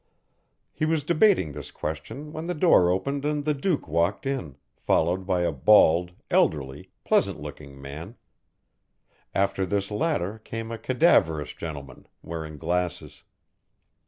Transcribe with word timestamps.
He 0.73 0.83
was 0.83 1.03
debating 1.03 1.51
this 1.51 1.69
question 1.69 2.33
when 2.33 2.47
the 2.47 2.55
door 2.55 2.89
opened 2.89 3.23
and 3.23 3.45
the 3.45 3.53
Duke 3.53 3.87
walked 3.87 4.25
in, 4.25 4.55
followed 4.75 5.27
by 5.27 5.41
a 5.41 5.51
bald, 5.51 6.13
elderly, 6.31 6.89
pleasant 7.03 7.39
looking 7.39 7.79
man; 7.79 8.15
after 9.35 9.63
this 9.63 9.91
latter 9.91 10.39
came 10.39 10.71
a 10.71 10.79
cadaverous 10.79 11.53
gentleman, 11.53 12.07
wearing 12.23 12.57
glasses. 12.57 13.23